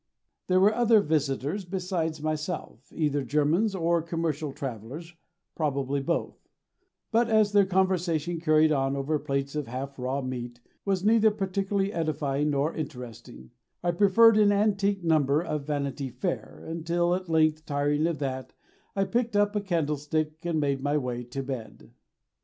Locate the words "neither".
11.05-11.29